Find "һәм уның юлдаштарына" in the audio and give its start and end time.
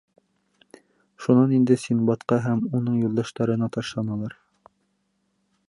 2.47-3.69